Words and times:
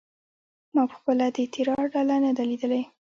ما 0.75 0.83
پخپله 0.91 1.25
د 1.35 1.37
تیراه 1.53 1.85
ډله 1.93 2.15
نه 2.25 2.31
ده 2.37 2.43
لیدلې. 2.49 2.81